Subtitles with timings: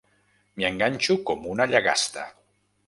[0.55, 2.29] M'hi enganxo com una llagasta.